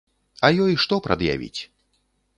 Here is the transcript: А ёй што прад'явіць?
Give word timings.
А 0.47 0.49
ёй 0.63 0.73
што 0.85 0.99
прад'явіць? 1.09 1.61